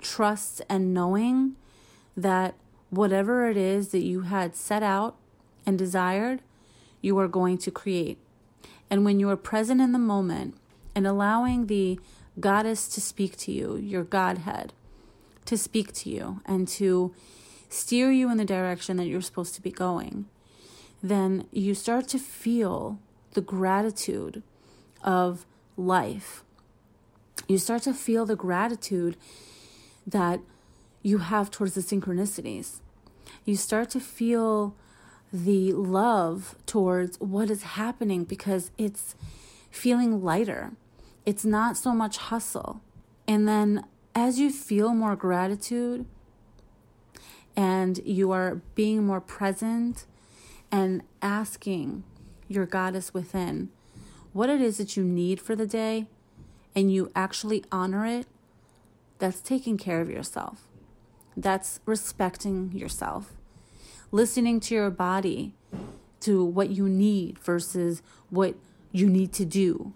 trust 0.00 0.62
and 0.68 0.94
knowing 0.94 1.54
that 2.16 2.54
whatever 2.90 3.48
it 3.48 3.56
is 3.56 3.88
that 3.88 4.02
you 4.02 4.22
had 4.22 4.54
set 4.54 4.82
out 4.82 5.16
and 5.66 5.78
desired, 5.78 6.40
you 7.00 7.18
are 7.18 7.28
going 7.28 7.58
to 7.58 7.70
create. 7.70 8.18
And 8.90 9.04
when 9.04 9.20
you 9.20 9.28
are 9.28 9.36
present 9.36 9.80
in 9.80 9.92
the 9.92 9.98
moment 9.98 10.56
and 10.94 11.06
allowing 11.06 11.66
the 11.66 12.00
goddess 12.40 12.88
to 12.88 13.00
speak 13.00 13.36
to 13.38 13.52
you, 13.52 13.76
your 13.76 14.04
Godhead, 14.04 14.72
to 15.44 15.56
speak 15.56 15.92
to 15.92 16.10
you 16.10 16.40
and 16.46 16.66
to 16.68 17.14
steer 17.68 18.10
you 18.10 18.30
in 18.30 18.38
the 18.38 18.44
direction 18.44 18.96
that 18.96 19.06
you're 19.06 19.20
supposed 19.20 19.54
to 19.54 19.62
be 19.62 19.70
going, 19.70 20.26
then 21.02 21.46
you 21.52 21.74
start 21.74 22.08
to 22.08 22.18
feel 22.18 22.98
the 23.34 23.40
gratitude 23.40 24.42
of 25.02 25.46
life. 25.76 26.44
You 27.46 27.58
start 27.58 27.82
to 27.82 27.94
feel 27.94 28.26
the 28.26 28.36
gratitude 28.36 29.16
that 30.06 30.40
you 31.02 31.18
have 31.18 31.50
towards 31.50 31.74
the 31.74 31.80
synchronicities. 31.80 32.80
You 33.44 33.56
start 33.56 33.90
to 33.90 34.00
feel 34.00 34.74
the 35.32 35.72
love 35.72 36.56
towards 36.66 37.18
what 37.20 37.50
is 37.50 37.62
happening 37.62 38.24
because 38.24 38.70
it's 38.78 39.14
feeling 39.70 40.22
lighter. 40.22 40.72
It's 41.26 41.44
not 41.44 41.76
so 41.76 41.92
much 41.92 42.16
hustle. 42.16 42.80
And 43.26 43.46
then 43.46 43.84
as 44.14 44.40
you 44.40 44.50
feel 44.50 44.94
more 44.94 45.16
gratitude 45.16 46.06
and 47.54 47.98
you 48.04 48.30
are 48.32 48.62
being 48.74 49.04
more 49.04 49.20
present 49.20 50.06
and 50.70 51.02
asking 51.20 52.04
your 52.48 52.66
goddess 52.66 53.12
within 53.12 53.68
what 54.32 54.48
it 54.48 54.60
is 54.60 54.78
that 54.78 54.96
you 54.96 55.04
need 55.04 55.40
for 55.40 55.54
the 55.54 55.66
day 55.66 56.06
and 56.74 56.92
you 56.92 57.10
actually 57.14 57.64
honor 57.70 58.06
it, 58.06 58.26
that's 59.18 59.40
taking 59.40 59.76
care 59.76 60.00
of 60.00 60.08
yourself. 60.08 60.67
That's 61.38 61.78
respecting 61.86 62.72
yourself. 62.72 63.32
Listening 64.10 64.58
to 64.60 64.74
your 64.74 64.90
body, 64.90 65.54
to 66.20 66.44
what 66.44 66.70
you 66.70 66.88
need 66.88 67.38
versus 67.38 68.02
what 68.28 68.56
you 68.90 69.08
need 69.08 69.32
to 69.34 69.44
do, 69.44 69.92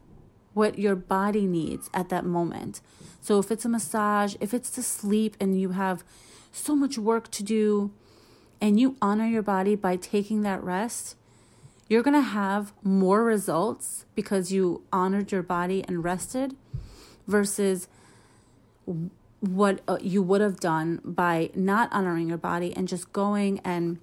what 0.55 0.79
your 0.79 0.95
body 0.95 1.47
needs 1.47 1.91
at 1.93 2.11
that 2.11 2.25
moment. 2.25 2.81
So 3.21 3.41
if 3.41 3.51
it's 3.51 3.65
a 3.65 3.69
massage, 3.69 4.37
if 4.39 4.55
it's 4.55 4.71
to 4.71 4.83
sleep 4.85 5.37
and 5.41 5.61
you 5.61 5.71
have 5.71 6.05
so 6.53 6.77
much 6.77 6.97
work 6.97 7.29
to 7.33 7.43
do, 7.43 7.91
and 8.61 8.79
you 8.79 8.97
honor 9.03 9.27
your 9.27 9.43
body 9.43 9.75
by 9.75 9.97
taking 9.97 10.43
that 10.43 10.63
rest, 10.63 11.17
you're 11.89 12.05
going 12.05 12.15
to 12.15 12.21
have 12.21 12.73
more 12.85 13.25
results 13.25 14.07
because 14.15 14.53
you 14.53 14.85
honored 14.93 15.33
your 15.33 15.43
body 15.43 15.85
and 15.89 16.05
rested 16.05 16.55
versus 17.27 17.89
what 19.43 19.81
uh, 19.89 19.99
you 20.01 20.23
would 20.23 20.41
have 20.41 20.61
done 20.61 21.01
by 21.05 21.51
not 21.55 21.93
honoring 21.93 22.29
your 22.29 22.39
body 22.39 22.73
and 22.77 22.87
just 22.87 23.13
going 23.13 23.59
and 23.65 23.99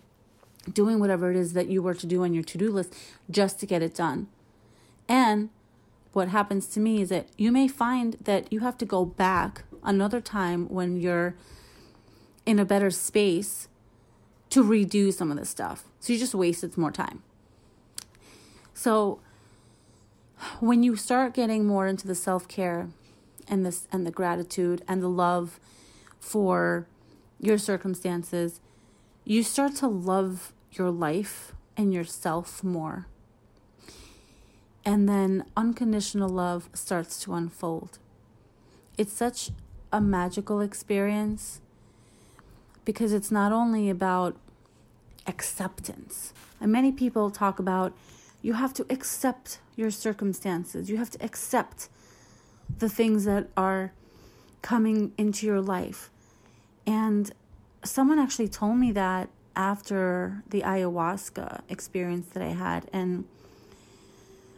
doing 0.72 1.00
whatever 1.00 1.31
it 1.31 1.38
is 1.38 1.53
that 1.53 1.69
you 1.69 1.81
were 1.81 1.93
to 1.93 2.05
do 2.05 2.24
on 2.24 2.34
your 2.34 2.43
to 2.43 2.58
do 2.58 2.69
list 2.69 2.93
just 3.31 3.58
to 3.62 3.65
get 3.65 3.81
it 3.81 3.96
done. 3.96 4.27
And 5.08 5.50
what 6.12 6.27
happens 6.27 6.67
to 6.67 6.81
me 6.81 7.01
is 7.01 7.10
that 7.10 7.27
you 7.38 7.53
may 7.53 7.69
find 7.69 8.17
that 8.22 8.51
you 8.51 8.60
have 8.60 8.77
to 8.79 8.86
go 8.86 9.05
back 9.05 9.63
another 9.81 10.19
time 10.19 10.67
when 10.67 11.00
you're 11.00 11.36
in 12.46 12.60
a 12.60 12.65
better 12.65 12.91
space 12.91 13.69
to 14.50 14.62
redo 14.62 15.13
some 15.13 15.31
of 15.31 15.38
this 15.38 15.50
stuff. 15.50 15.86
So 16.01 16.12
you 16.12 16.19
just 16.19 16.36
wasted 16.36 16.77
more 16.77 16.91
time. 16.91 17.24
So 18.74 19.22
when 20.60 20.84
you 20.84 20.98
start 20.98 21.34
getting 21.34 21.65
more 21.65 21.88
into 21.88 22.08
the 22.08 22.15
self-care 22.15 22.89
and 23.50 23.65
this 23.65 23.88
and 23.91 24.06
the 24.06 24.12
gratitude 24.12 24.84
and 24.88 25.01
the 25.01 25.10
love 25.10 25.60
for 26.20 26.88
your 27.39 27.58
circumstances, 27.58 28.60
you 29.25 29.44
start 29.44 29.75
to 29.77 29.88
love 29.88 30.53
your 30.72 30.91
life 30.91 31.53
and 31.75 31.94
yourself 31.94 32.63
more. 32.63 33.08
And 34.86 35.08
then 35.08 35.46
unconditional 35.56 36.29
love 36.29 36.70
starts 36.74 37.20
to 37.24 37.34
unfold. 37.34 38.00
It's 38.98 39.13
such 39.13 39.51
a 39.91 40.01
magical 40.01 40.62
experience 40.62 41.62
because 42.86 43.13
it's 43.13 43.32
not 43.32 43.51
only 43.51 43.89
about 43.89 44.36
acceptance. 45.27 46.34
And 46.60 46.72
many 46.72 46.91
people 46.91 47.29
talk 47.29 47.60
about 47.60 47.94
you 48.41 48.53
have 48.53 48.74
to 48.74 48.86
accept 48.89 49.60
your 49.75 49.91
circumstances, 49.91 50.89
you 50.89 50.98
have 50.98 51.12
to 51.12 51.24
accept 51.24 51.89
the 52.77 52.89
things 52.89 53.25
that 53.25 53.49
are 53.57 53.93
coming 54.61 55.11
into 55.17 55.45
your 55.45 55.61
life. 55.61 56.09
And 56.85 57.31
someone 57.83 58.19
actually 58.19 58.47
told 58.47 58.77
me 58.77 58.91
that 58.93 59.29
after 59.55 60.43
the 60.49 60.61
ayahuasca 60.61 61.61
experience 61.67 62.27
that 62.29 62.43
I 62.43 62.53
had. 62.53 62.89
And 62.93 63.25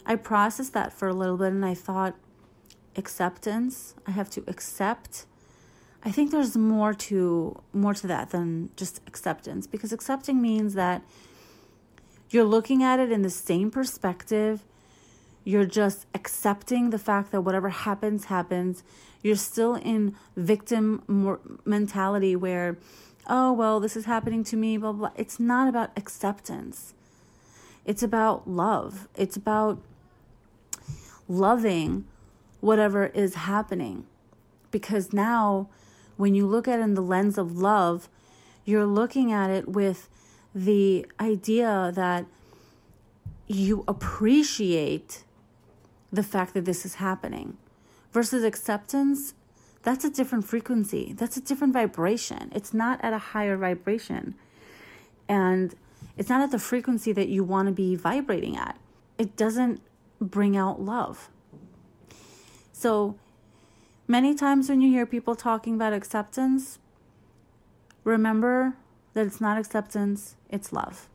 I 0.05 0.15
processed 0.15 0.73
that 0.73 0.93
for 0.93 1.07
a 1.07 1.13
little 1.13 1.37
bit 1.37 1.47
and 1.47 1.65
I 1.65 1.73
thought, 1.73 2.15
acceptance, 2.95 3.95
I 4.05 4.11
have 4.11 4.29
to 4.31 4.43
accept 4.47 5.25
I 6.03 6.11
think 6.11 6.31
there's 6.31 6.57
more 6.57 6.93
to 6.93 7.61
more 7.73 7.93
to 7.93 8.07
that 8.07 8.31
than 8.31 8.69
just 8.75 9.01
acceptance 9.07 9.67
because 9.67 9.93
accepting 9.93 10.41
means 10.41 10.73
that 10.73 11.03
you're 12.31 12.45
looking 12.45 12.81
at 12.81 12.99
it 12.99 13.11
in 13.11 13.21
the 13.21 13.29
same 13.29 13.69
perspective. 13.69 14.63
You're 15.43 15.65
just 15.65 16.05
accepting 16.13 16.89
the 16.89 16.99
fact 16.99 17.31
that 17.31 17.41
whatever 17.41 17.69
happens 17.69 18.25
happens. 18.25 18.83
You're 19.23 19.35
still 19.35 19.75
in 19.75 20.15
victim 20.35 21.03
mentality 21.65 22.35
where 22.35 22.77
oh, 23.27 23.53
well, 23.53 23.79
this 23.79 23.95
is 23.95 24.05
happening 24.05 24.43
to 24.45 24.57
me, 24.57 24.77
blah, 24.77 24.91
blah. 24.91 25.11
It's 25.15 25.39
not 25.39 25.67
about 25.67 25.91
acceptance. 25.95 26.93
It's 27.85 28.03
about 28.03 28.47
love. 28.47 29.07
It's 29.15 29.35
about 29.35 29.81
loving 31.27 32.05
whatever 32.59 33.07
is 33.07 33.35
happening. 33.35 34.05
Because 34.69 35.13
now, 35.13 35.69
when 36.17 36.35
you 36.35 36.45
look 36.45 36.67
at 36.67 36.79
it 36.79 36.83
in 36.83 36.93
the 36.93 37.01
lens 37.01 37.37
of 37.37 37.57
love, 37.57 38.09
you're 38.65 38.85
looking 38.85 39.31
at 39.31 39.49
it 39.49 39.67
with 39.67 40.09
the 40.53 41.05
idea 41.19 41.91
that 41.95 42.25
you 43.47 43.83
appreciate 43.87 45.23
the 46.11 46.23
fact 46.23 46.53
that 46.53 46.65
this 46.65 46.85
is 46.85 46.95
happening. 46.95 47.57
Versus 48.11 48.43
acceptance 48.43 49.33
that's 49.83 50.05
a 50.05 50.09
different 50.09 50.45
frequency. 50.45 51.13
That's 51.17 51.37
a 51.37 51.41
different 51.41 51.73
vibration. 51.73 52.51
It's 52.53 52.73
not 52.73 53.03
at 53.03 53.13
a 53.13 53.17
higher 53.17 53.57
vibration. 53.57 54.35
And 55.27 55.73
it's 56.17 56.29
not 56.29 56.41
at 56.41 56.51
the 56.51 56.59
frequency 56.59 57.11
that 57.13 57.29
you 57.29 57.43
want 57.43 57.67
to 57.67 57.71
be 57.71 57.95
vibrating 57.95 58.55
at. 58.55 58.77
It 59.17 59.35
doesn't 59.35 59.81
bring 60.19 60.55
out 60.55 60.81
love. 60.81 61.29
So 62.71 63.15
many 64.07 64.35
times 64.35 64.69
when 64.69 64.81
you 64.81 64.89
hear 64.91 65.05
people 65.05 65.35
talking 65.35 65.75
about 65.75 65.93
acceptance 65.93 66.79
remember 68.03 68.75
that 69.13 69.25
it's 69.25 69.39
not 69.39 69.57
acceptance 69.57 70.35
it's 70.49 70.73
love. 70.73 71.07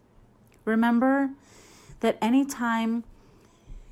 Remember 0.65 1.31
that 2.01 2.19
anytime 2.23 3.05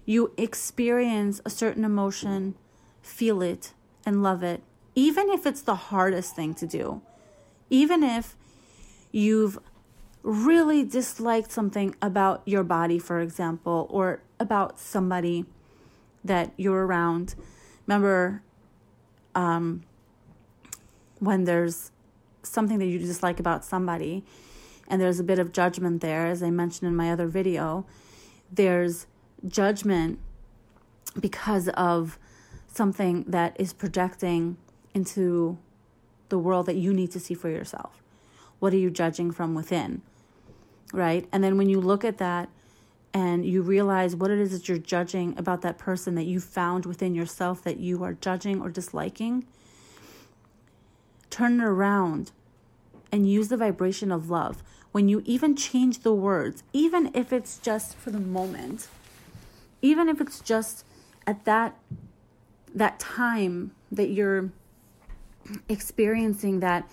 you 0.05 0.33
experience 0.37 1.41
a 1.45 1.51
certain 1.51 1.85
emotion, 1.85 2.55
feel 3.03 3.43
it 3.43 3.73
and 4.05 4.23
love 4.23 4.43
it, 4.43 4.63
even 4.95 5.31
if 5.31 5.47
it's 5.47 5.63
the 5.63 5.75
hardest 5.75 6.37
thing 6.37 6.55
to 6.55 6.67
do, 6.67 7.01
even 7.71 8.03
if 8.03 8.37
you've 9.11 9.59
really 10.23 10.85
disliked 10.85 11.51
something 11.51 11.95
about 12.01 12.43
your 12.47 12.63
body, 12.63 12.99
for 12.99 13.21
example, 13.21 13.87
or 13.91 14.23
about 14.41 14.79
somebody 14.79 15.45
that 16.25 16.53
you're 16.57 16.87
around. 16.87 17.35
Remember, 17.87 18.43
um, 19.35 19.83
when 21.19 21.45
there's 21.45 21.91
something 22.43 22.79
that 22.79 22.87
you 22.87 22.99
dislike 22.99 23.39
about 23.39 23.65
somebody, 23.65 24.25
and 24.89 25.01
there's 25.01 25.21
a 25.21 25.25
bit 25.25 25.39
of 25.39 25.53
judgment 25.53 26.01
there, 26.01 26.27
as 26.27 26.43
I 26.43 26.51
mentioned 26.51 26.89
in 26.89 26.97
my 26.97 27.11
other 27.11 27.27
video. 27.27 27.87
There's 28.53 29.07
judgment 29.49 30.19
because 31.19 31.69
of 31.71 32.19
something 32.67 33.25
that 33.29 33.57
is 33.59 33.73
projecting 33.73 34.57
into 34.93 35.59
the 36.29 36.39
world 36.39 36.67
that 36.67 36.77
you 36.77 36.93
need 36.93 37.11
to 37.13 37.21
see 37.21 37.35
for 37.35 37.49
yourself. 37.49 38.03
What 38.59 38.73
are 38.73 38.79
you 38.79 38.91
judging 38.91 39.31
from 39.31 39.55
within? 39.55 40.03
Right? 40.93 41.29
And 41.33 41.43
then 41.43 41.57
when 41.57 41.69
you 41.69 41.81
look 41.81 42.05
at 42.05 42.19
that 42.19 42.49
and 43.13 43.45
you 43.45 43.63
realize 43.63 44.17
what 44.17 44.31
it 44.31 44.39
is 44.39 44.53
that 44.53 44.69
you're 44.69 44.79
judging 44.79 45.39
about 45.39 45.63
that 45.63 45.79
person 45.79 46.15
that 46.17 46.25
you 46.25 46.41
found 46.41 46.87
within 46.87 47.15
yourself 47.15 47.63
that 47.63 47.79
you 47.79 48.03
are 48.03 48.15
judging 48.15 48.61
or 48.61 48.71
disliking, 48.71 49.45
turn 51.31 51.61
it 51.61 51.65
around 51.65 52.33
and 53.13 53.31
use 53.31 53.49
the 53.49 53.57
vibration 53.57 54.11
of 54.11 54.31
love. 54.31 54.63
When 54.93 55.09
you 55.09 55.23
even 55.25 55.57
change 55.57 56.01
the 56.01 56.15
words, 56.15 56.63
even 56.73 57.11
if 57.15 57.33
it's 57.33 57.59
just 57.59 57.97
for 57.97 58.11
the 58.11 58.21
moment, 58.21 58.89
even 59.85 60.09
if 60.09 60.21
it's 60.21 60.41
just 60.41 60.85
at 61.27 61.45
that 61.45 61.77
that 62.75 62.99
time 62.99 63.71
that 63.93 64.11
you're 64.11 64.51
experiencing 65.69 66.61
that 66.61 66.91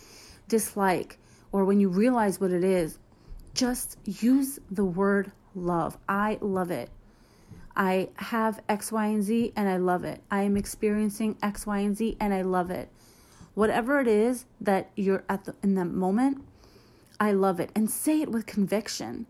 dislike 0.47 1.17
or 1.51 1.65
when 1.65 1.79
you 1.79 1.89
realize 1.89 2.39
what 2.39 2.51
it 2.51 2.63
is, 2.63 2.99
just 3.55 3.97
use 4.05 4.59
the 4.69 4.85
word 4.85 5.31
love. 5.55 5.97
I 6.07 6.37
love 6.39 6.69
it. 6.69 6.89
I 7.75 8.09
have 8.17 8.61
X, 8.69 8.91
Y, 8.91 9.07
and 9.07 9.23
Z 9.23 9.53
and 9.55 9.67
I 9.67 9.77
love 9.77 10.03
it. 10.03 10.21
I 10.29 10.43
am 10.43 10.55
experiencing 10.55 11.37
X, 11.41 11.65
Y, 11.65 11.79
and 11.79 11.97
Z 11.97 12.17
and 12.19 12.31
I 12.33 12.43
love 12.43 12.69
it 12.69 12.89
whatever 13.53 13.99
it 13.99 14.07
is 14.07 14.45
that 14.59 14.89
you're 14.95 15.23
at 15.27 15.45
the, 15.45 15.55
in 15.63 15.75
that 15.75 15.85
moment, 15.85 16.43
I 17.19 17.31
love 17.31 17.59
it. 17.59 17.69
And 17.75 17.89
say 17.89 18.21
it 18.21 18.31
with 18.31 18.45
conviction. 18.45 19.27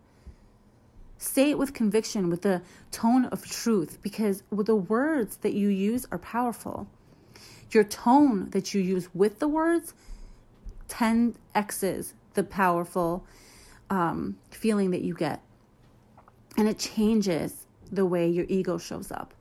Say 1.22 1.52
it 1.52 1.60
with 1.60 1.76
conviction, 1.76 2.32
with 2.32 2.42
the 2.42 2.64
tone 2.90 3.26
of 3.26 3.46
truth, 3.46 4.00
because 4.02 4.42
the 4.52 4.76
words 4.76 5.38
that 5.38 5.54
you 5.54 5.68
use 5.68 6.08
are 6.12 6.18
powerful. 6.18 6.88
Your 7.70 7.84
tone 7.84 8.50
that 8.50 8.74
you 8.74 8.82
use 8.82 9.08
with 9.14 9.38
the 9.38 9.48
words 9.48 9.94
10x's 10.90 12.16
the 12.34 12.44
powerful 12.44 13.24
um, 13.92 14.40
feeling 14.50 14.90
that 14.92 15.02
you 15.02 15.14
get. 15.14 15.44
And 16.58 16.68
it 16.68 16.80
changes 16.80 17.68
the 17.92 18.08
way 18.08 18.28
your 18.28 18.48
ego 18.50 18.80
shows 18.80 19.12
up. 19.12 19.36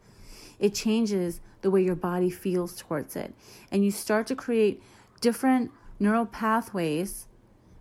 It 0.58 0.74
changes 0.74 1.40
the 1.62 1.70
way 1.70 1.82
your 1.82 1.96
body 1.96 2.28
feels 2.28 2.76
towards 2.76 3.16
it. 3.16 3.32
And 3.72 3.82
you 3.82 3.90
start 3.90 4.26
to 4.26 4.36
create 4.36 4.82
different 5.22 5.70
neural 5.98 6.26
pathways 6.26 7.26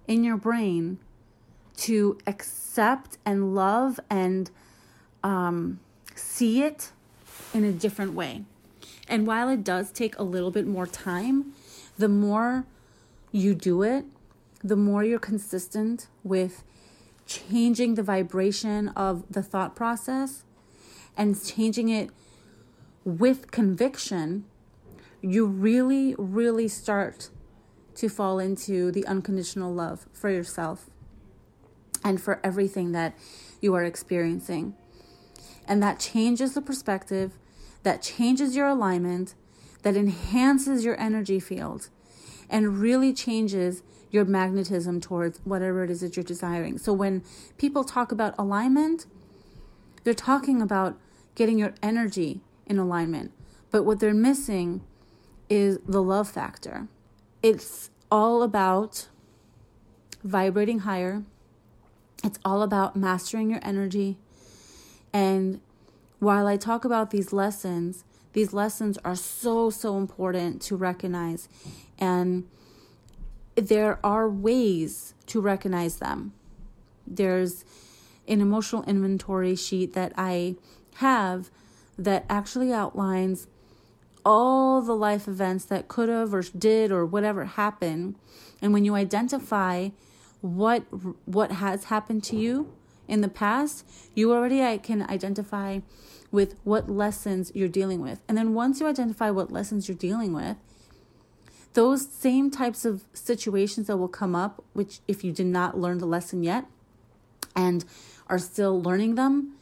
in 0.08 0.24
your 0.24 0.38
brain 0.38 1.00
to 1.80 2.18
accept 2.28 3.18
and 3.26 3.56
love 3.56 4.02
and 4.10 4.52
um, 5.24 5.80
see 6.14 6.62
it 6.62 6.92
in 7.54 7.64
a 7.64 7.72
different 7.72 8.14
way. 8.14 8.44
And 9.08 9.26
while 9.26 9.48
it 9.48 9.64
does 9.64 9.90
take 9.92 10.18
a 10.20 10.24
little 10.24 10.52
bit 10.52 10.68
more 10.68 10.86
time, 10.86 11.54
the 11.98 12.10
more 12.10 12.66
you 13.32 13.56
do 13.56 13.82
it, 13.82 14.06
the 14.62 14.76
more 14.76 15.06
you're 15.06 15.20
consistent 15.20 16.08
with 16.22 16.64
changing 17.26 17.96
the 17.96 18.04
vibration 18.04 18.90
of 18.90 19.24
the 19.32 19.42
thought 19.42 19.74
process 19.74 20.44
and 21.16 21.42
changing 21.42 21.88
it 21.88 22.10
with 23.06 23.52
conviction, 23.52 24.44
you 25.22 25.46
really, 25.46 26.14
really 26.18 26.68
start 26.68 27.30
to 27.96 28.10
fall 28.10 28.38
into 28.38 28.92
the 28.92 29.06
unconditional 29.08 29.74
love 29.74 30.08
for 30.12 30.30
yourself 30.30 30.90
and 32.04 32.22
for 32.22 32.40
everything 32.44 32.92
that 32.94 33.18
you 33.62 33.74
are 33.76 33.84
experiencing. 33.84 34.76
And 35.68 35.84
that 35.84 36.00
changes 36.00 36.54
the 36.54 36.62
perspective, 36.62 37.34
that 37.84 38.02
changes 38.02 38.56
your 38.56 38.68
alignment, 38.68 39.36
that 39.84 39.96
enhances 39.96 40.84
your 40.84 41.00
energy 41.00 41.40
field, 41.40 41.90
and 42.50 42.80
really 42.80 43.14
changes 43.14 43.84
your 44.12 44.26
magnetism 44.26 45.00
towards 45.00 45.40
whatever 45.44 45.84
it 45.84 45.92
is 45.92 46.02
that 46.02 46.16
you're 46.18 46.24
desiring. 46.24 46.78
So 46.78 46.92
when 46.92 47.24
people 47.58 47.84
talk 47.84 48.12
about 48.12 48.34
alignment, 48.40 49.06
they're 50.04 50.14
talking 50.14 50.62
about 50.62 50.98
getting 51.36 51.60
your 51.60 51.76
energy 51.84 52.42
in 52.66 52.80
alignment. 52.80 53.32
But 53.72 53.84
what 53.84 54.00
they're 54.00 54.14
missing 54.14 54.82
is 55.48 55.80
the 55.88 56.02
love 56.02 56.30
factor. 56.30 56.88
It's 57.44 57.92
all 58.12 58.42
about 58.42 59.08
vibrating 60.24 60.80
higher, 60.80 61.24
it's 62.24 62.40
all 62.44 62.62
about 62.62 62.96
mastering 62.96 63.50
your 63.50 63.60
energy. 63.64 64.18
And 65.14 65.62
while 66.20 66.48
I 66.48 66.58
talk 66.58 66.86
about 66.86 67.12
these 67.12 67.32
lessons, 67.32 68.04
these 68.34 68.54
lessons 68.54 68.98
are 69.04 69.16
so, 69.16 69.70
so 69.70 69.98
important 69.98 70.62
to 70.64 70.76
recognize. 70.76 71.50
And 71.98 72.48
there 73.56 74.00
are 74.04 74.30
ways 74.30 75.14
to 75.28 75.42
recognize 75.42 75.98
them. 75.98 76.34
There's 77.08 77.66
an 78.28 78.42
emotional 78.42 78.84
inventory 78.84 79.56
sheet 79.56 79.94
that 79.94 80.14
I 80.16 80.56
have 80.96 81.50
that 81.98 82.26
actually 82.30 82.72
outlines 82.72 83.48
all 84.26 84.82
the 84.82 84.96
life 84.96 85.28
events 85.28 85.66
that 85.66 85.88
could 85.88 86.10
have 86.10 86.34
or 86.34 86.44
did 86.44 86.92
or 86.92 87.06
whatever 87.06 87.46
happened 87.46 88.16
and 88.62 88.74
when 88.74 88.86
you 88.86 88.96
identify 88.96 89.90
what 90.42 90.84
what 91.26 91.52
has 91.54 91.86
happened 91.86 92.24
to 92.24 92.36
you 92.36 92.72
in 93.08 93.22
the 93.22 93.28
past 93.28 93.86
you 94.14 94.32
already 94.32 94.78
can 94.80 95.02
identify 95.10 95.80
with 96.32 96.56
what 96.64 96.90
lessons 96.90 97.52
you're 97.56 97.68
dealing 97.68 98.02
with. 98.02 98.22
And 98.28 98.38
then 98.38 98.54
once 98.54 98.80
you 98.80 98.86
identify 98.86 99.32
what 99.32 99.52
lessons 99.52 99.88
you're 99.88 99.98
dealing 99.98 100.34
with 100.34 100.58
those 101.74 102.08
same 102.08 102.50
types 102.50 102.84
of 102.84 103.04
situations 103.14 103.88
that 103.88 103.98
will 103.98 104.08
come 104.08 104.36
up 104.36 104.64
which 104.74 105.00
if 105.08 105.24
you 105.24 105.32
did 105.32 105.46
not 105.46 105.78
learn 105.78 106.00
the 106.00 106.06
lesson 106.06 106.44
yet 106.44 106.66
and 107.56 107.86
are 108.28 108.40
still 108.40 108.82
learning 108.82 109.16
them 109.16 109.54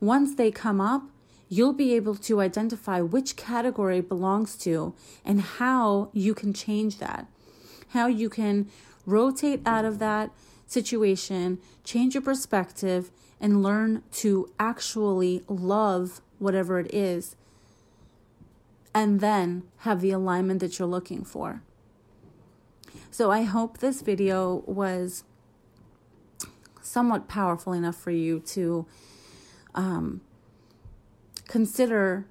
once 0.00 0.34
they 0.34 0.50
come 0.50 0.80
up 0.80 1.02
you'll 1.52 1.74
be 1.74 1.92
able 1.92 2.14
to 2.14 2.40
identify 2.40 3.02
which 3.02 3.36
category 3.36 4.00
belongs 4.00 4.56
to 4.56 4.94
and 5.22 5.38
how 5.42 6.08
you 6.14 6.32
can 6.32 6.54
change 6.54 6.96
that, 6.96 7.26
how 7.88 8.06
you 8.06 8.30
can 8.30 8.66
rotate 9.06 9.60
out 9.66 9.84
of 9.84 9.98
that 9.98 10.30
situation, 10.66 11.58
change 11.84 12.14
your 12.14 12.22
perspective, 12.22 13.10
and 13.40 13.62
learn 13.62 14.02
to 14.12 14.50
actually 14.58 15.42
love 15.48 16.20
whatever 16.38 16.78
it 16.78 16.92
is, 16.94 17.36
and 18.94 19.20
then 19.20 19.64
have 19.78 20.00
the 20.00 20.10
alignment 20.10 20.60
that 20.60 20.78
you're 20.78 20.88
looking 20.88 21.24
for. 21.24 21.62
So 23.10 23.30
I 23.30 23.42
hope 23.42 23.78
this 23.78 24.00
video 24.00 24.62
was 24.66 25.24
somewhat 26.80 27.28
powerful 27.28 27.72
enough 27.72 27.96
for 27.96 28.10
you 28.10 28.40
to 28.40 28.86
um, 29.74 30.20
consider 31.46 32.26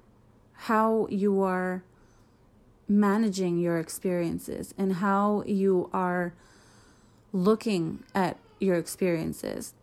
how 0.52 1.06
you 1.10 1.42
are 1.42 1.84
managing 2.88 3.58
your 3.58 3.78
experiences 3.78 4.74
and 4.76 4.94
how 4.94 5.42
you 5.46 5.88
are 5.92 6.34
looking 7.32 8.04
at 8.14 8.36
your 8.58 8.76
experiences 8.76 9.74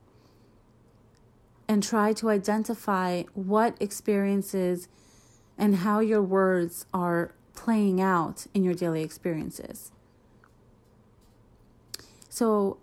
and 1.68 1.84
try 1.84 2.14
to 2.14 2.30
identify 2.30 3.24
what 3.34 3.76
experiences 3.80 4.88
and 5.58 5.78
how 5.78 6.00
your 6.00 6.22
words 6.22 6.86
are 6.94 7.34
playing 7.54 8.02
out 8.02 8.48
in 8.54 8.64
your 8.64 8.74
daily 8.74 9.04
experiences. 9.04 9.92
So, 12.30 12.78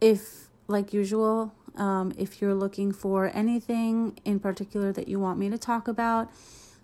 if, 0.00 0.48
like 0.68 0.92
usual, 0.92 1.54
um, 1.76 2.12
if 2.18 2.40
you're 2.40 2.54
looking 2.54 2.92
for 2.92 3.30
anything 3.34 4.18
in 4.24 4.38
particular 4.38 4.92
that 4.92 5.08
you 5.08 5.18
want 5.18 5.38
me 5.38 5.48
to 5.48 5.58
talk 5.58 5.88
about, 5.88 6.30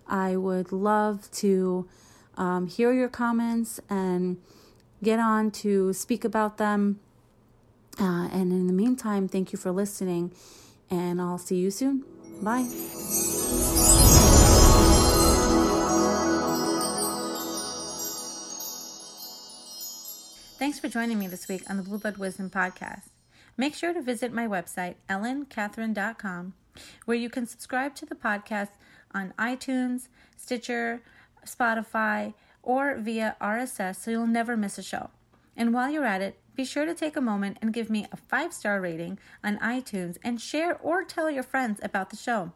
I 0.07 0.35
would 0.35 0.71
love 0.71 1.29
to 1.31 1.87
um, 2.35 2.67
hear 2.67 2.91
your 2.91 3.07
comments 3.07 3.79
and 3.89 4.37
get 5.03 5.19
on 5.19 5.51
to 5.51 5.93
speak 5.93 6.23
about 6.23 6.57
them. 6.57 6.99
Uh, 7.99 8.27
and 8.31 8.51
in 8.51 8.67
the 8.67 8.73
meantime, 8.73 9.27
thank 9.27 9.51
you 9.51 9.59
for 9.59 9.71
listening, 9.71 10.31
and 10.89 11.21
I'll 11.21 11.37
see 11.37 11.57
you 11.57 11.71
soon. 11.71 12.03
Bye. 12.41 12.67
Thanks 20.57 20.79
for 20.79 20.87
joining 20.87 21.17
me 21.17 21.27
this 21.27 21.47
week 21.47 21.67
on 21.69 21.77
the 21.77 21.83
Blueblood 21.83 22.17
Wisdom 22.17 22.49
Podcast. 22.49 23.09
Make 23.57 23.73
sure 23.73 23.93
to 23.93 24.01
visit 24.01 24.31
my 24.31 24.47
website, 24.47 24.95
ellencatherine.com, 25.09 26.53
where 27.05 27.17
you 27.17 27.29
can 27.29 27.47
subscribe 27.47 27.95
to 27.95 28.05
the 28.05 28.15
podcast 28.15 28.69
on 29.13 29.33
iTunes, 29.37 30.07
Stitcher, 30.37 31.01
Spotify, 31.45 32.33
or 32.63 32.95
via 32.97 33.35
RSS 33.41 33.97
so 33.97 34.11
you'll 34.11 34.27
never 34.27 34.55
miss 34.55 34.77
a 34.77 34.83
show. 34.83 35.09
And 35.55 35.73
while 35.73 35.89
you're 35.89 36.05
at 36.05 36.21
it, 36.21 36.39
be 36.55 36.65
sure 36.65 36.85
to 36.85 36.93
take 36.93 37.15
a 37.15 37.21
moment 37.21 37.57
and 37.61 37.73
give 37.73 37.89
me 37.89 38.07
a 38.11 38.17
five 38.17 38.53
star 38.53 38.81
rating 38.81 39.19
on 39.43 39.57
iTunes 39.59 40.17
and 40.23 40.39
share 40.39 40.77
or 40.77 41.03
tell 41.03 41.29
your 41.29 41.43
friends 41.43 41.79
about 41.83 42.09
the 42.09 42.15
show. 42.15 42.51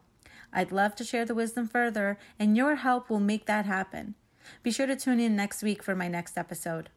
I'd 0.52 0.72
love 0.72 0.94
to 0.96 1.04
share 1.04 1.24
the 1.24 1.34
wisdom 1.34 1.66
further, 1.66 2.18
and 2.38 2.56
your 2.56 2.76
help 2.76 3.10
will 3.10 3.20
make 3.20 3.46
that 3.46 3.66
happen. 3.66 4.14
Be 4.62 4.70
sure 4.70 4.86
to 4.86 4.96
tune 4.96 5.20
in 5.20 5.36
next 5.36 5.62
week 5.62 5.82
for 5.82 5.94
my 5.94 6.08
next 6.08 6.38
episode. 6.38 6.88